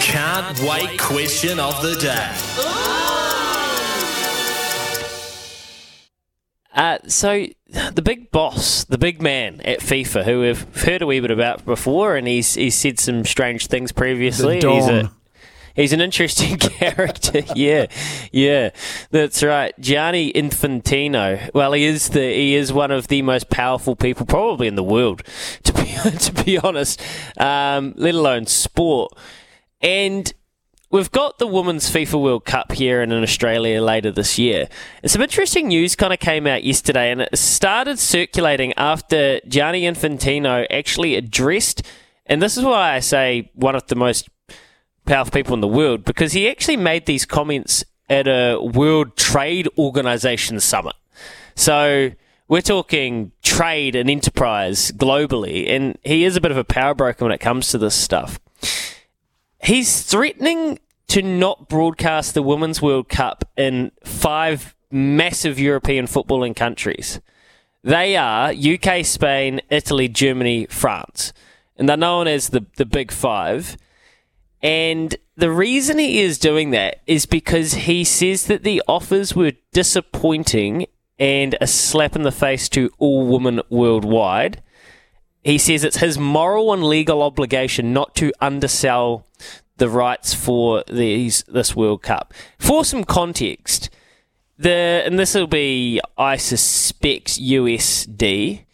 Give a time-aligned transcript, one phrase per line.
[0.00, 3.32] Can't wait question of the day.
[6.74, 7.46] Uh, so,
[7.92, 11.64] the big boss, the big man at FIFA, who we've heard a wee bit about
[11.66, 14.58] before, and he's he's said some strange things previously.
[14.58, 15.12] The He's, a,
[15.76, 17.42] he's an interesting character.
[17.54, 17.86] yeah,
[18.32, 18.70] yeah,
[19.10, 19.78] that's right.
[19.78, 21.52] Gianni Infantino.
[21.52, 24.82] Well, he is the he is one of the most powerful people probably in the
[24.82, 25.22] world,
[25.64, 27.02] to be to be honest.
[27.38, 29.12] Um, let alone sport,
[29.82, 30.32] and
[30.92, 34.68] We've got the Women's FIFA World Cup here and in Australia later this year.
[35.06, 40.66] Some interesting news kind of came out yesterday, and it started circulating after Gianni Infantino
[40.70, 41.82] actually addressed,
[42.26, 44.28] and this is why I say one of the most
[45.06, 49.70] powerful people in the world, because he actually made these comments at a World Trade
[49.78, 50.94] Organization summit.
[51.54, 52.10] So
[52.48, 57.24] we're talking trade and enterprise globally, and he is a bit of a power broker
[57.24, 58.38] when it comes to this stuff
[59.62, 67.20] he's threatening to not broadcast the Women's World Cup in five massive European footballing countries.
[67.82, 71.32] They are UK, Spain, Italy, Germany, France.
[71.76, 73.76] And they're known as the, the Big Five.
[74.62, 79.52] And the reason he is doing that is because he says that the offers were
[79.72, 80.86] disappointing
[81.18, 84.62] and a slap in the face to all women worldwide.
[85.42, 89.26] He says it's his moral and legal obligation not to undersell
[89.76, 92.32] the rights for these this World Cup.
[92.58, 93.90] For some context,
[94.56, 98.64] the and this will be I suspect USD.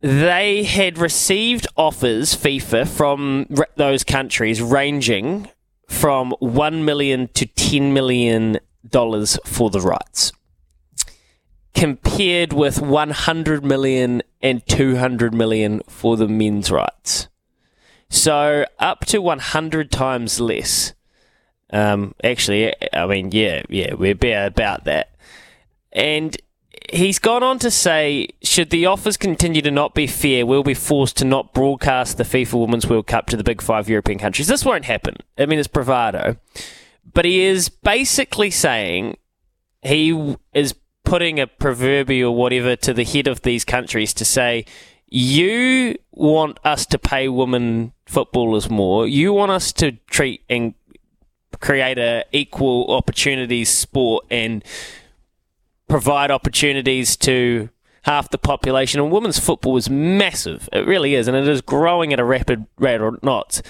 [0.00, 3.46] They had received offers FIFA from
[3.76, 5.48] those countries ranging
[5.88, 8.58] from 1 million to 10 million
[8.90, 10.32] dollars for the rights
[11.74, 17.28] compared with 100 million and 200 million for the men's rights.
[18.10, 20.92] So up to 100 times less.
[21.70, 25.16] Um, actually, I mean, yeah, yeah, we're about, about that.
[25.92, 26.36] And
[26.92, 30.74] he's gone on to say, should the offers continue to not be fair, we'll be
[30.74, 34.46] forced to not broadcast the FIFA Women's World Cup to the big five European countries.
[34.46, 35.16] This won't happen.
[35.38, 36.36] I mean, it's bravado.
[37.14, 39.16] But he is basically saying
[39.80, 44.64] he is putting a proverbial whatever to the head of these countries to say,
[45.06, 49.06] you want us to pay women footballers more.
[49.06, 50.74] You want us to treat and
[51.60, 54.64] create a equal opportunities sport and
[55.88, 57.68] provide opportunities to
[58.02, 59.00] half the population.
[59.00, 60.68] And women's football is massive.
[60.72, 63.62] It really is, and it is growing at a rapid rate or not.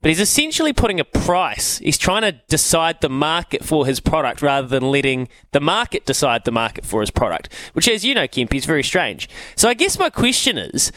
[0.00, 1.78] But he's essentially putting a price.
[1.78, 6.44] He's trying to decide the market for his product rather than letting the market decide
[6.44, 9.28] the market for his product, which, as you know, Kemp, is very strange.
[9.56, 10.92] So I guess my question is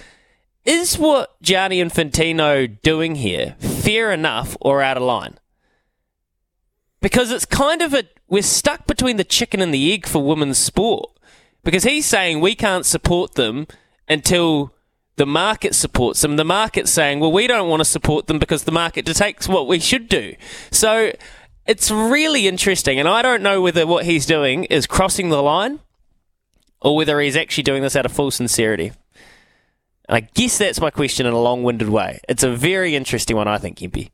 [0.64, 5.40] is what Gianni Infantino doing here fair enough or out of line?
[7.02, 8.04] Because it's kind of a.
[8.28, 11.10] We're stuck between the chicken and the egg for women's sport.
[11.64, 13.68] Because he's saying we can't support them
[14.08, 14.74] until
[15.22, 16.36] the market supports them.
[16.36, 19.68] The market's saying, well, we don't want to support them because the market dictates what
[19.68, 20.34] we should do.
[20.72, 21.12] So
[21.68, 23.00] it's really interesting.
[23.00, 25.80] And I don't know whether what he's doing is crossing the line
[26.82, 28.94] or whether he's actually doing this out of full sincerity.
[30.10, 32.20] And I guess that's my question in a long winded way.
[32.28, 34.10] It's a very interesting one, I think, Kempy.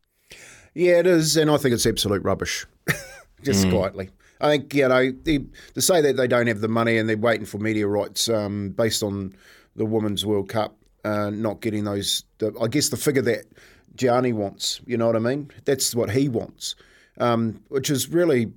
[0.74, 2.66] Yeah, it is, and I think it's absolute rubbish.
[3.44, 4.10] Just quietly,
[4.42, 5.40] I think you know they,
[5.74, 8.72] to say that they don't have the money and they're waiting for media rights um,
[8.72, 9.34] based on
[9.76, 12.24] the Women's World Cup uh, not getting those.
[12.62, 13.46] I guess the figure that
[13.96, 14.82] Gianni wants.
[14.86, 15.52] You know what I mean?
[15.66, 16.76] That's what he wants,
[17.20, 18.52] um, which is really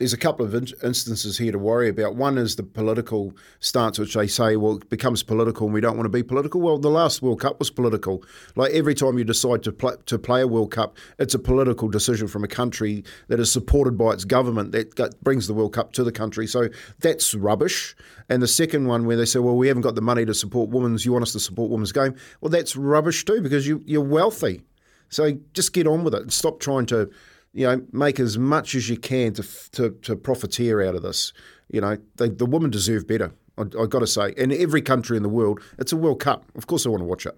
[0.00, 2.16] there's a couple of in- instances here to worry about.
[2.16, 5.96] One is the political stance, which they say, well, it becomes political and we don't
[5.98, 6.62] want to be political.
[6.62, 8.24] Well, the last World Cup was political.
[8.56, 11.86] Like every time you decide to play, to play a World Cup, it's a political
[11.86, 15.74] decision from a country that is supported by its government that got, brings the World
[15.74, 16.46] Cup to the country.
[16.46, 16.70] So
[17.00, 17.94] that's rubbish.
[18.30, 20.70] And the second one, where they say, well, we haven't got the money to support
[20.70, 22.16] women's, you want us to support women's game.
[22.40, 24.62] Well, that's rubbish too because you, you're wealthy.
[25.10, 27.10] So just get on with it and stop trying to
[27.52, 29.42] you know, make as much as you can to
[29.72, 31.32] to, to profiteer out of this.
[31.68, 33.32] You know, they, the women deserve better.
[33.56, 36.44] I, I got to say, in every country in the world, it's a World Cup.
[36.54, 37.36] Of course, I want to watch it.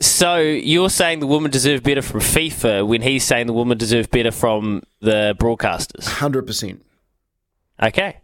[0.00, 4.10] So you're saying the women deserve better from FIFA when he's saying the women deserve
[4.10, 6.06] better from the broadcasters?
[6.06, 6.84] Hundred percent.
[7.82, 8.18] Okay.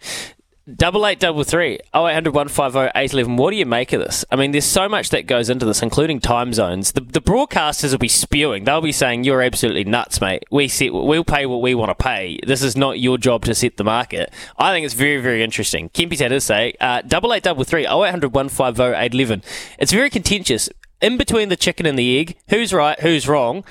[0.73, 3.37] Double eight double three oh eight hundred one five oh eight eleven.
[3.37, 4.25] What do you make of this?
[4.31, 6.93] I mean, there's so much that goes into this, including time zones.
[6.93, 8.65] The, the broadcasters will be spewing.
[8.65, 10.45] They'll be saying, "You're absolutely nuts, mate.
[10.51, 12.41] We set, we'll pay what we want to pay.
[12.47, 15.91] This is not your job to set the market." I think it's very, very interesting.
[15.91, 18.95] Kempy's had to say, uh, double eight double three oh eight hundred one five oh
[18.97, 19.43] eight eleven.
[19.79, 20.71] It's very contentious.
[21.03, 23.65] In between the chicken and the egg, who's right, who's wrong?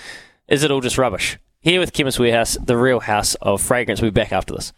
[0.48, 1.40] Is it all just rubbish?
[1.60, 4.00] Here with Chemist Warehouse, the real house of fragrance.
[4.00, 4.74] We'll be back after this.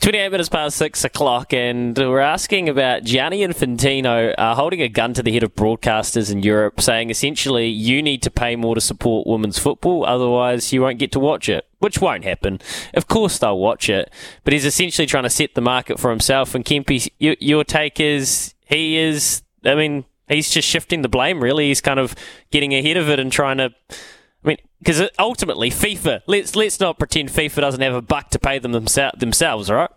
[0.00, 5.14] 28 minutes past 6 o'clock, and we're asking about Gianni Infantino uh, holding a gun
[5.14, 8.80] to the head of broadcasters in Europe, saying essentially, you need to pay more to
[8.80, 12.60] support women's football, otherwise, you won't get to watch it, which won't happen.
[12.92, 14.12] Of course, they'll watch it,
[14.44, 16.54] but he's essentially trying to set the market for himself.
[16.54, 21.42] And Kempy, your, your take is he is, I mean, he's just shifting the blame,
[21.42, 21.68] really.
[21.68, 22.14] He's kind of
[22.50, 23.70] getting ahead of it and trying to
[24.82, 26.22] because ultimately, FIFA.
[26.26, 29.90] Let's let's not pretend FIFA doesn't have a buck to pay them themselves, themselves, right?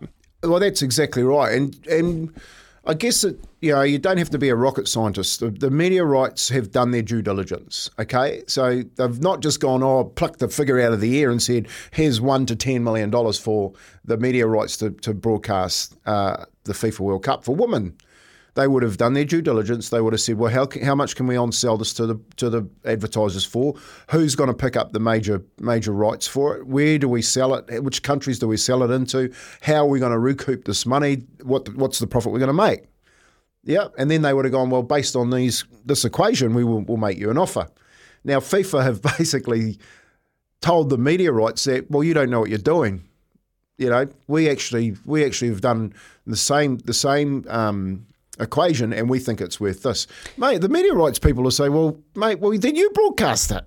[0.44, 2.40] Well, that's exactly right, and and
[2.86, 5.40] I guess that you know you don't have to be a rocket scientist.
[5.40, 7.90] The, the, media rights have done their due diligence.
[7.98, 11.42] Okay, so they've not just gone oh plucked the figure out of the air and
[11.42, 13.74] said here's one to ten million dollars for
[14.04, 17.98] the media rights to to broadcast uh, the FIFA World Cup for women
[18.56, 19.90] they would have done their due diligence.
[19.90, 22.20] They would have said, well, how, how much can we on sell this to the
[22.38, 23.76] to the advertisers for?
[24.10, 26.68] Who's going to pick up the major major rights for it?
[26.68, 27.84] Where do we sell it?
[27.84, 29.32] Which countries do we sell it into?
[29.62, 31.24] How are we going to recoup this money?
[31.44, 32.86] What what's the profit we're going to make?
[33.66, 36.82] Yeah, and then they would have gone, well, based on these this equation, we will
[36.82, 37.68] we'll make you an offer.
[38.24, 39.78] Now FIFA have basically
[40.62, 43.04] told the media rights that, well, you don't know what you're doing.
[43.78, 45.94] You know, we actually we actually have done
[46.26, 48.08] the same the same um,
[48.40, 50.08] equation and we think it's worth this.
[50.38, 53.64] Mate, the media rights people will say, well, mate, well, then you broadcast it.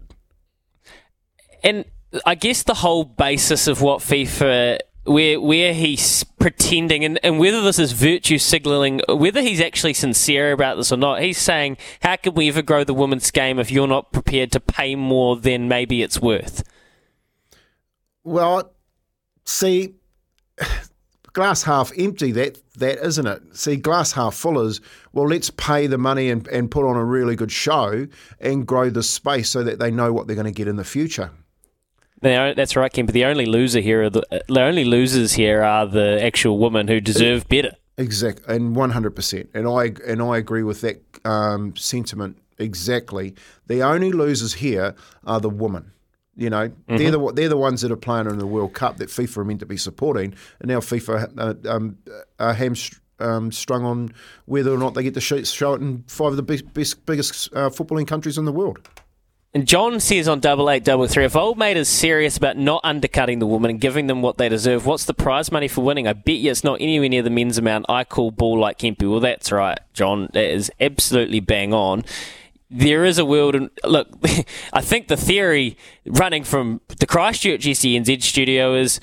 [1.63, 1.85] And
[2.25, 7.63] I guess the whole basis of what FIFA where where he's pretending and, and whether
[7.63, 12.15] this is virtue signaling whether he's actually sincere about this or not he's saying how
[12.17, 15.67] can we ever grow the women's game if you're not prepared to pay more than
[15.67, 16.63] maybe it's worth
[18.23, 18.73] well
[19.45, 19.95] see
[21.39, 23.57] glass half empty, that that isn't it?
[23.57, 24.81] See, glass half full is
[25.13, 28.09] well, let's pay the money and, and put on a really good show
[28.41, 30.85] and grow the space so that they know what they're going to get in the
[30.85, 31.31] future.
[32.55, 33.07] that's right, Kim.
[33.07, 36.89] But the only loser here are the, the only losers here are the actual women
[36.89, 37.71] who deserve better.
[37.97, 43.37] Exactly, and one hundred percent, and I and I agree with that um, sentiment exactly.
[43.69, 45.93] The only losers here are the women.
[46.39, 46.97] You know, mm-hmm.
[46.97, 49.45] they're the they're the ones that are playing in the World Cup that FIFA are
[49.45, 51.99] meant to be supporting, and now FIFA uh, um,
[52.39, 54.15] are hamstrung um, strung on
[54.47, 57.05] whether or not they get to show, show it in five of the best, best
[57.07, 58.89] biggest uh, footballing countries in the world.
[59.55, 62.83] And John says on double eight double three, if Old Mate is serious about not
[62.85, 66.07] undercutting the women and giving them what they deserve, what's the prize money for winning?
[66.07, 69.11] I bet you it's not anywhere near the men's amount I call ball like Kempy.
[69.11, 70.29] Well, that's right, John.
[70.35, 72.05] That is absolutely bang on
[72.71, 74.09] there is a world, and look,
[74.73, 79.01] I think the theory running from the Christchurch SENZ studio is,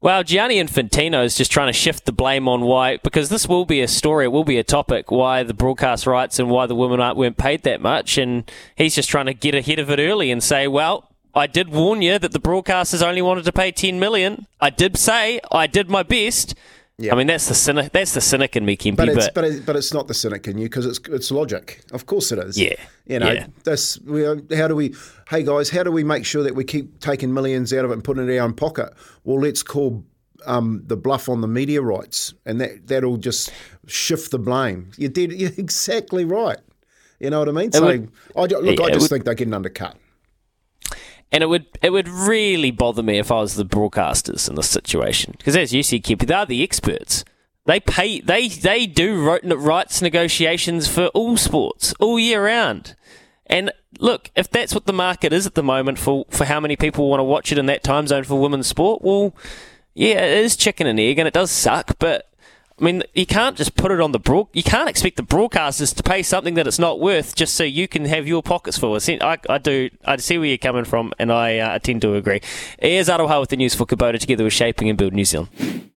[0.00, 3.64] well, Gianni Infantino is just trying to shift the blame on why, because this will
[3.64, 6.74] be a story, it will be a topic, why the broadcast rights and why the
[6.74, 9.98] women aren't weren't paid that much, and he's just trying to get ahead of it
[9.98, 13.72] early and say, well, I did warn you that the broadcasters only wanted to pay
[13.72, 14.46] 10 million.
[14.60, 16.54] I did say I did my best.
[16.96, 17.12] Yeah.
[17.12, 17.90] I mean that's the cynic.
[17.92, 18.96] That's the cynic in me, Kempy.
[18.96, 21.30] But it's but, but, it, but it's not the cynic in you because it's it's
[21.32, 21.82] logic.
[21.90, 22.58] Of course it is.
[22.58, 22.74] Yeah.
[23.06, 23.46] You know, yeah.
[23.64, 23.98] this.
[24.00, 24.22] We,
[24.56, 24.94] how do we?
[25.28, 27.94] Hey guys, how do we make sure that we keep taking millions out of it
[27.94, 28.92] and putting it in our own pocket?
[29.24, 30.04] Well, let's call
[30.46, 33.52] um, the bluff on the media rights, and that that'll just
[33.86, 34.92] shift the blame.
[34.96, 35.32] You did.
[35.40, 36.58] You're exactly right.
[37.18, 37.72] You know what I mean?
[37.72, 39.96] So, would, I, look, yeah, I just would, think they're getting undercut.
[41.32, 44.68] And it would it would really bother me if I was the broadcasters in this
[44.68, 47.24] situation because, as you see, Kippy, they're the experts.
[47.66, 52.94] They pay they they do rights negotiations for all sports all year round.
[53.46, 56.76] And look, if that's what the market is at the moment for, for how many
[56.76, 59.34] people want to watch it in that time zone for women's sport, well,
[59.92, 62.30] yeah, it is chicken and egg and it does suck, but
[62.80, 64.48] I mean, you can't just put it on the broad.
[64.52, 67.86] You can't expect the broadcasters to pay something that it's not worth just so you
[67.86, 68.96] can have your pockets full.
[68.96, 69.90] I, I do.
[70.04, 72.40] I see where you're coming from, and I uh, tend to agree.
[72.80, 75.90] Here's Aroha with the news for Kubota together with Shaping and Build New Zealand.